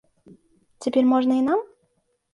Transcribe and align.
Цяпер 0.85 1.03
можна 1.13 1.33
і 1.43 1.47
нам? 1.51 1.59